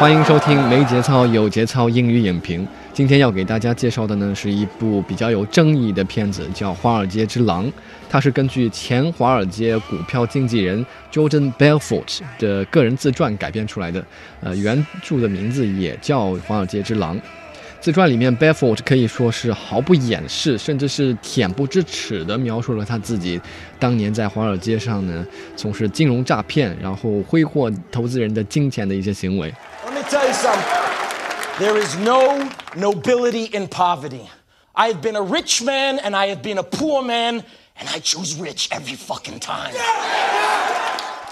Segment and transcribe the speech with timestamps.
[0.00, 2.66] 欢迎收听没节操有节操英语影评。
[2.90, 7.66] 今天要给大家介绍的呢，是一部比较有争议的片子，叫《华尔街之狼》。
[8.08, 14.02] 它是根据前华尔街股票经纪人 Jordan Belfort 的个人自传改编出来的。
[14.40, 17.18] 呃，原著的名字也叫《华尔街之狼》。
[17.78, 23.38] 自传里面，Belfort 可以说是毫不掩饰，甚至是恬不知耻地描述了他自己
[23.78, 25.26] 当年在华尔街上呢
[25.56, 29.52] 从事金融诈骗，然后挥霍投资人的金钱的一些行为。
[30.32, 30.64] Say something.
[31.58, 34.28] There is no nobility in poverty.
[34.74, 37.42] I have been a rich man and I have been a poor man,
[37.78, 39.74] and I choose rich every fucking time.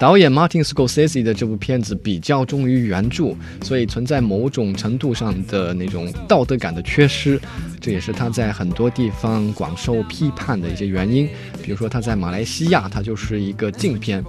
[0.00, 3.34] 导演 Martin Scorsese 的这部片子比较忠于原著，
[3.64, 7.40] 所以存在某种程度上的那种道德感的缺失，
[7.80, 11.28] 这也是他在很多地方广受批判的一些原因。
[11.60, 14.24] 比如说他在马来西亚，它就是一个禁片，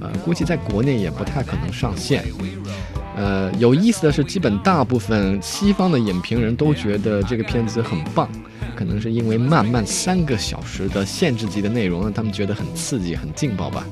[0.00, 2.24] 呃，估计在国内也不太可能上线。
[3.18, 8.30] 呃，有意思的是，基本大部分西方的影评人都觉得这个片子很棒，
[8.76, 13.84] 可能是因为慢慢三个小时的限制级的内容让他们觉得很刺激、很劲爆吧。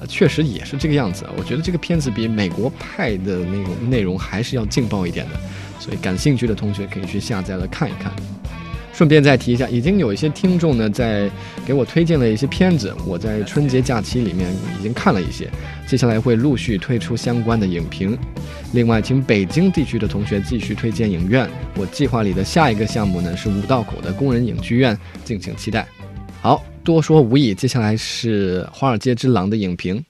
[0.00, 1.24] 呃，确实也是这个样子。
[1.36, 5.38] 我觉得这个片子比美国派的那种内容还是要劲爆一点的，
[5.78, 8.12] 所以感兴趣的同学可以去下载来看一看。
[8.98, 11.30] 顺便再提一下，已经有一些听众呢在
[11.64, 15.48] 给我推荐了一些片子，我在春节假期里面已经看了一些，
[15.86, 18.18] 接下来会陆续推出相关的影评。
[18.72, 25.86] 另外，请北京地区的同学继续推荐影院，我计划里的下一个项目呢是五道口的工人影剧院，敬请期待。
[26.40, 30.04] 好多说无益，接下来是《华尔街之狼》的影评。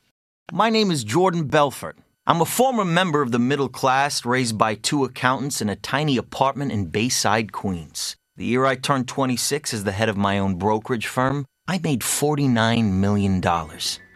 [0.50, 1.96] My name is Jordan Belfort.
[2.24, 6.18] I'm a former member of the middle class raised by two accountants in a tiny
[6.18, 8.14] apartment in Bayside, Queens.
[8.38, 12.02] The year I turned 26 as the head of my own brokerage firm, I made
[12.02, 13.42] $49 million.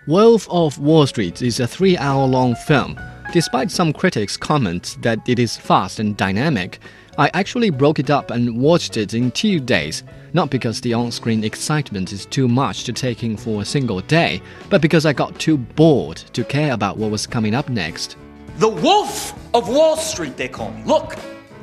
[0.06, 3.00] Wolf of Wall Street is a three hour long film.
[3.32, 6.78] Despite some critics' comments that it is fast and dynamic,
[7.18, 10.04] I actually broke it up and watched it in two days.
[10.34, 14.02] Not because the on screen excitement is too much to take in for a single
[14.02, 14.40] day,
[14.70, 18.16] but because I got too bored to care about what was coming up next.
[18.58, 20.84] The Wolf of Wall Street, they call me.
[20.84, 21.16] Look,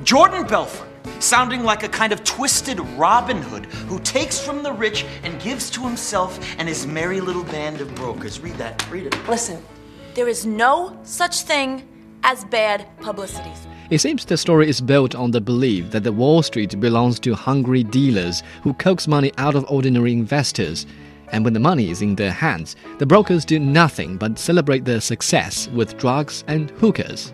[0.03, 0.88] Jordan Belfort,
[1.19, 5.69] sounding like a kind of twisted Robin Hood who takes from the rich and gives
[5.71, 8.39] to himself and his merry little band of brokers.
[8.39, 9.27] Read that, read it.
[9.27, 9.63] Listen,
[10.13, 11.87] there is no such thing
[12.23, 13.51] as bad publicity.
[13.89, 17.33] It seems the story is built on the belief that the Wall Street belongs to
[17.33, 20.85] hungry dealers who coax money out of ordinary investors.
[21.31, 25.01] And when the money is in their hands, the brokers do nothing but celebrate their
[25.01, 27.33] success with drugs and hookers.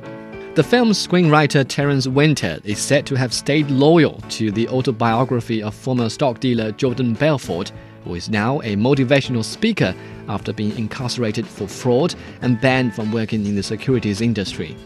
[0.56, 5.76] The film's screenwriter Terence Winter is said to have stayed loyal to the autobiography of
[5.76, 7.74] former stock dealer Jordan Belfort,
[8.06, 9.94] who is now a motivational speaker
[10.30, 14.78] after being incarcerated for fraud and banned from working in the securities industry.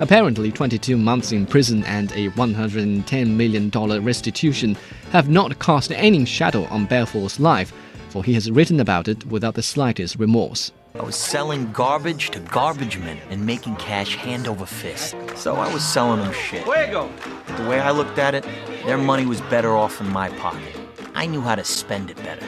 [0.00, 3.70] Apparently, 22 months in prison and a $110 million
[4.04, 4.76] restitution
[5.12, 7.72] have not cast any shadow on Belfort's life,
[8.08, 10.72] for he has written about it without the slightest remorse.
[10.94, 15.16] I was selling garbage to garbage men and making cash hand over fist.
[15.36, 16.64] So I was selling them shit.
[16.64, 17.10] Fuego.
[17.56, 18.46] The way I looked at it,
[18.84, 20.76] their money was better off in my pocket.
[21.14, 22.46] I knew how to spend it better.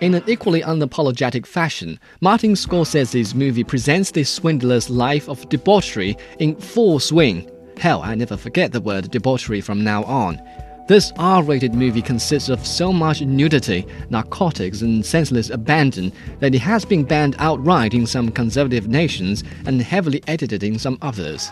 [0.00, 6.56] In an equally unapologetic fashion, Martin Scorsese's movie presents this swindler's life of debauchery in
[6.56, 7.48] full swing.
[7.78, 10.42] Hell, I never forget the word debauchery from now on.
[10.88, 16.60] This R rated movie consists of so much nudity, narcotics, and senseless abandon that it
[16.60, 21.50] has been banned outright in some conservative nations and heavily edited in some others.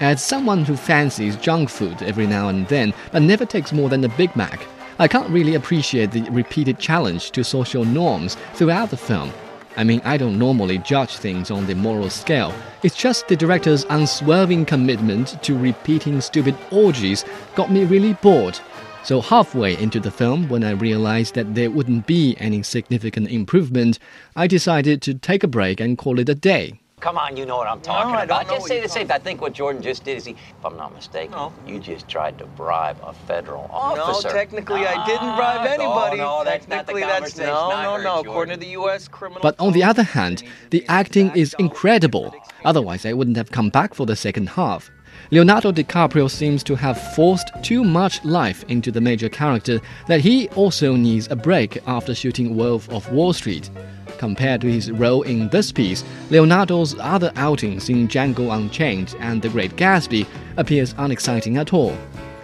[0.00, 4.04] As someone who fancies junk food every now and then, but never takes more than
[4.04, 4.66] a Big Mac,
[4.98, 9.32] I can't really appreciate the repeated challenge to social norms throughout the film.
[9.76, 12.54] I mean, I don't normally judge things on the moral scale.
[12.82, 17.24] It's just the director's unswerving commitment to repeating stupid orgies
[17.54, 18.58] got me really bored.
[19.02, 23.98] So, halfway into the film, when I realized that there wouldn't be any significant improvement,
[24.34, 26.80] I decided to take a break and call it a day.
[27.06, 28.46] Come on, you know what I'm talking I don't about.
[28.48, 29.12] know Just what say you're the same.
[29.12, 31.52] I think what Jordan just did is he, if I'm not mistaken, No.
[31.64, 33.96] you just tried to bribe a federal officer.
[33.98, 34.28] No, officer.
[34.30, 36.16] technically I didn't bribe Ah, anybody.
[36.16, 38.10] No, no, that's not the that's conversation no, I no, heard, no.
[38.14, 38.30] Jordan.
[38.32, 39.06] According to the U.S.
[39.06, 39.40] criminal.
[39.40, 42.34] But on the other hand, the acting is incredible.
[42.64, 44.90] Otherwise, I wouldn't have come back for the second half.
[45.30, 50.48] Leonardo DiCaprio seems to have forced too much life into the major character that he
[50.50, 53.70] also needs a break after shooting Wolf of Wall Street.
[54.18, 59.48] Compared to his role in this piece, Leonardo's other outings in Django Unchained and The
[59.48, 60.26] Great Gatsby
[60.56, 61.96] appears unexciting at all.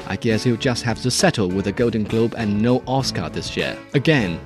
[0.06, 3.56] I guess he'll just have to settle with a Golden Globe and no Oscar this
[3.56, 3.78] year.
[3.94, 4.38] Again.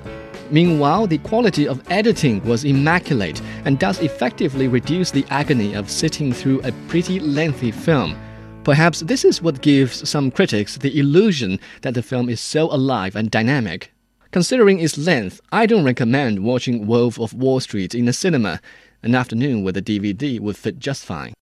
[0.49, 6.31] Meanwhile, the quality of editing was immaculate and does effectively reduce the agony of sitting
[6.31, 8.17] through a pretty lengthy film.
[8.63, 13.17] Perhaps this is what gives some critics the illusion that the film is so alive
[13.17, 13.91] and dynamic.
[14.31, 18.59] Considering its length, I don't recommend watching Wolf of Wall Street in the cinema.
[19.01, 21.35] An afternoon with a DVD would fit just fine.